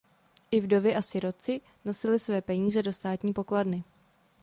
I 0.51 0.61
vdovy 0.61 0.95
a 0.95 1.01
sirotci 1.01 1.61
nosili 1.85 2.19
své 2.19 2.41
peníze 2.41 2.83
do 2.83 2.93
státní 2.93 3.33
pokladny. 3.33 3.83